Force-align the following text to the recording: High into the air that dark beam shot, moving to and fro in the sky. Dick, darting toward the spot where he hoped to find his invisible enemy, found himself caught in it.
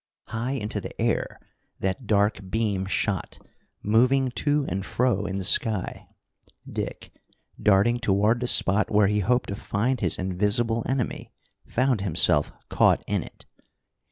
High 0.29 0.53
into 0.53 0.81
the 0.81 0.99
air 0.99 1.39
that 1.79 2.07
dark 2.07 2.49
beam 2.49 2.87
shot, 2.87 3.37
moving 3.83 4.31
to 4.31 4.65
and 4.67 4.83
fro 4.83 5.27
in 5.27 5.37
the 5.37 5.43
sky. 5.43 6.07
Dick, 6.67 7.13
darting 7.61 7.99
toward 7.99 8.39
the 8.39 8.47
spot 8.47 8.89
where 8.89 9.05
he 9.05 9.19
hoped 9.19 9.49
to 9.49 9.55
find 9.55 9.99
his 9.99 10.17
invisible 10.17 10.83
enemy, 10.87 11.31
found 11.67 12.01
himself 12.01 12.51
caught 12.67 13.03
in 13.05 13.21
it. 13.21 13.45